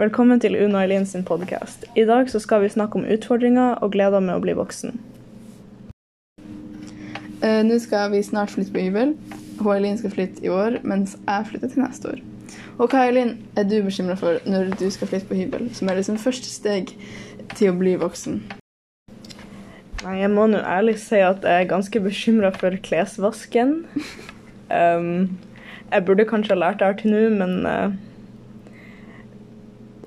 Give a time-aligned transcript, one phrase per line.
[0.00, 1.84] Velkommen til Una Eileen sin podkast.
[1.96, 4.94] I dag så skal vi snakke om utfordringer og gleder med å bli voksen.
[7.42, 9.12] Uh, Nå skal vi snart flytte på hybel.
[9.60, 12.22] Hun skal flytte i år, mens jeg flytter til neste år.
[12.78, 16.00] Og hva Eileen, er du bekymra for når du skal flytte på hybel, som er
[16.00, 16.96] liksom første steg
[17.56, 18.40] til å bli voksen?
[20.00, 23.82] Nei, jeg må nå ærlig si at jeg er ganske bekymra for klesvasken.
[24.72, 25.38] Um,
[25.90, 27.92] jeg burde kanskje ha lært det her til nå, men uh,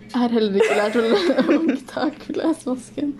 [0.07, 3.13] Jeg har heller ikke lært å ta klesvasken.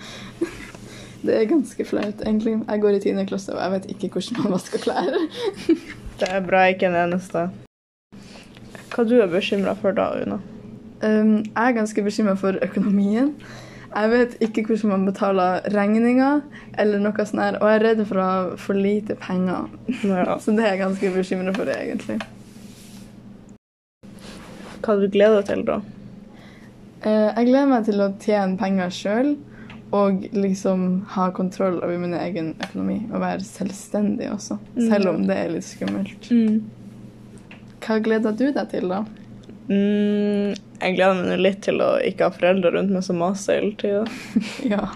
[1.23, 2.55] Det er ganske flaut, egentlig.
[2.67, 5.13] Jeg går i tiende klasse, og jeg vet ikke hvordan man vasker klær.
[6.21, 7.45] det er bra jeg ikke er den eneste.
[8.93, 10.41] Hva du er bekymra for da, Una?
[11.03, 13.35] Um, jeg er ganske bekymra for økonomien.
[13.93, 16.41] Jeg vet ikke hvordan man betaler regninger,
[16.81, 19.67] eller noe sånt her, og jeg er redd for å ha for lite penger.
[20.01, 20.37] Ja.
[20.43, 22.19] Så det er jeg ganske bekymra for, egentlig.
[24.83, 25.79] Hva du gleder deg til da?
[27.03, 29.33] Eh, Jeg gleder meg til å tjene penger sjøl
[29.93, 32.97] og liksom ha kontroll over min egen økonomi.
[33.13, 34.57] Og være selvstendig også,
[34.89, 36.29] selv om det er litt skummelt.
[37.83, 39.03] Hva gleder du deg til, da?
[39.69, 43.75] Mm, jeg gleder meg litt til å ikke ha foreldre rundt meg som maser hele
[43.79, 44.03] tida.
[44.73, 44.87] Ja.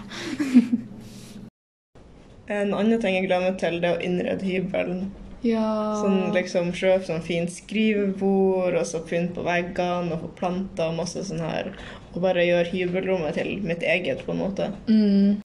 [2.48, 5.02] En annen ting jeg gleder meg til, det er å innrede hybelen.
[5.44, 5.64] ja.
[6.00, 10.96] Sånn liksom Kjøpe sånn fint skrivebord, og så pynt på veggene og få planter og
[11.02, 11.74] masse sånn her.
[12.14, 14.70] Og bare gjøre hybelrommet til mitt eget, på en måte.
[14.88, 15.42] Mm.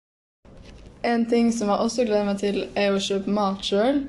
[1.03, 4.05] En ting som jeg også gleder meg til, er å kjøpe mat sjøl.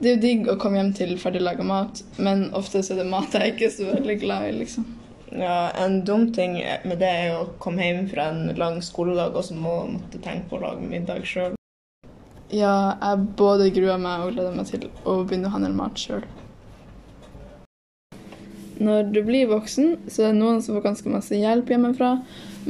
[0.00, 3.10] Det er jo digg å komme hjem til ferdiglaga mat, men ofte så er det
[3.12, 4.86] mat jeg ikke er så veldig glad i, liksom.
[5.30, 9.46] Ja, En dum ting med det er å komme hjem fra en lang skoledag og
[9.46, 11.54] så må måtte tenke på å lage middag sjøl.
[12.50, 16.26] Ja, jeg både gruer meg og gleder meg til å begynne å handle mat sjøl.
[18.80, 22.14] Når du blir voksen, så er det noen som får ganske masse hjelp hjemmefra,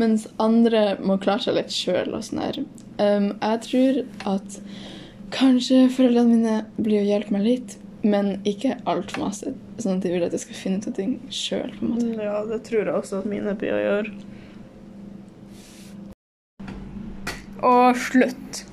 [0.00, 2.58] mens andre må klare seg litt sjøl og sånn her.
[2.98, 4.00] Um, jeg tror
[4.34, 4.58] at
[5.32, 9.54] kanskje foreldrene mine blir å hjelpe meg litt, men ikke altfor masse.
[9.80, 12.10] Sånn at de vil at jeg skal finne ut av ting sjøl, på en måte.
[12.24, 14.14] Ja, det tror jeg også at mine blir å gjøre.
[17.66, 18.64] Og slutt.